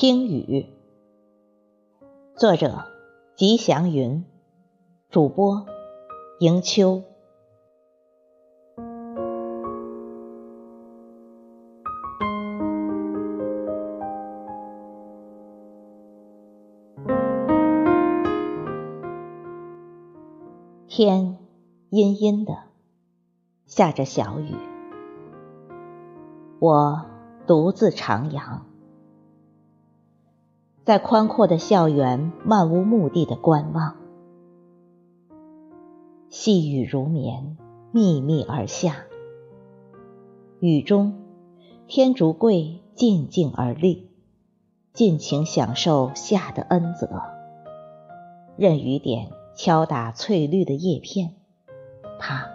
[0.00, 0.64] 听雨，
[2.34, 2.86] 作者
[3.36, 4.24] 吉祥云，
[5.10, 5.66] 主播
[6.38, 7.02] 迎秋。
[20.88, 21.36] 天
[21.90, 22.54] 阴阴的，
[23.66, 24.54] 下着小雨，
[26.58, 27.04] 我
[27.46, 28.69] 独自徜徉。
[30.82, 33.96] 在宽阔的校园，漫无目的的观望。
[36.30, 37.58] 细雨如绵，
[37.92, 38.96] 密密而下。
[40.58, 41.14] 雨中，
[41.86, 44.10] 天竺桂静静而立，
[44.92, 47.08] 尽情享受夏的恩泽。
[48.56, 51.34] 任雨点敲打翠绿的叶片，
[52.18, 52.48] 啪，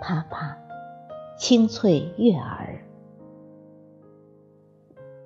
[0.00, 0.56] 啪啪，
[1.36, 2.82] 清脆悦耳。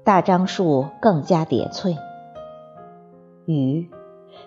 [0.03, 1.97] 大樟树更加叠翠。
[3.47, 3.89] 雨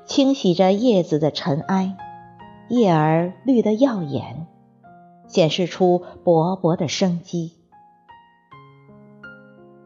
[0.05, 1.95] 清洗着叶子的尘埃，
[2.69, 4.45] 叶儿绿得耀眼，
[5.27, 7.53] 显示出勃勃的生机。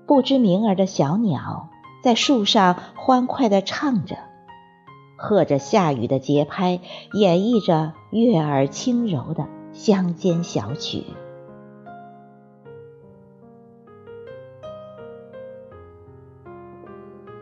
[0.07, 1.69] 不知名儿的小鸟
[2.03, 4.17] 在树上欢快地唱着，
[5.15, 6.79] 和着下雨的节拍，
[7.13, 11.03] 演绎着悦耳轻柔的乡间小曲。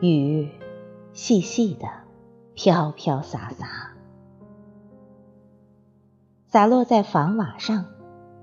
[0.02, 0.50] 雨。
[1.14, 1.88] 细细的，
[2.54, 3.94] 飘飘洒洒，
[6.48, 7.86] 洒落在房瓦上，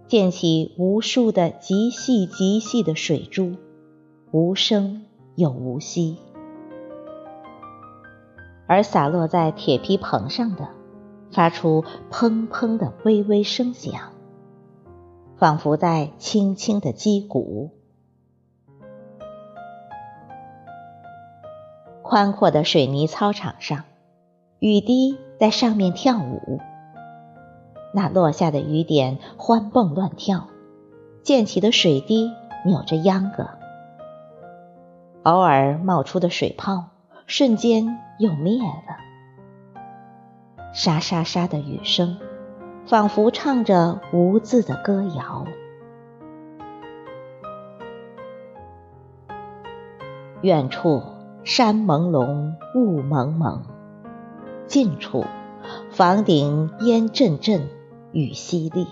[0.06, 3.56] 溅起无数的极细极细的水珠，
[4.32, 6.18] 无声又无息；
[8.66, 10.68] 而洒落在铁皮棚上的，
[11.32, 14.12] 发出砰砰的微微声响，
[15.36, 17.77] 仿佛在轻轻的击鼓。
[22.08, 23.84] 宽阔的水泥操场上，
[24.60, 26.58] 雨滴在上面跳舞。
[27.92, 30.48] 那落下的雨点欢蹦乱跳，
[31.22, 32.32] 溅起的水滴
[32.64, 33.50] 扭着秧歌。
[35.24, 36.84] 偶尔冒出的水泡，
[37.26, 38.96] 瞬间又灭了。
[40.72, 42.16] 沙沙沙的雨声，
[42.86, 45.44] 仿佛唱着无字的歌谣。
[50.40, 51.02] 远处。
[51.44, 53.62] 山朦胧，雾蒙蒙；
[54.66, 55.24] 近处，
[55.90, 57.68] 房顶烟阵阵，
[58.12, 58.86] 雨淅沥。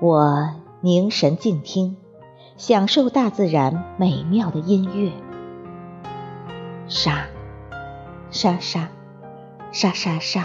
[0.00, 1.96] 我凝神静听，
[2.56, 5.12] 享受大自然美妙的音乐。
[6.86, 7.26] 沙，
[8.30, 8.88] 沙沙，
[9.72, 10.44] 沙沙沙，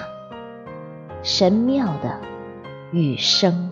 [1.22, 2.20] 神妙的
[2.92, 3.72] 雨声。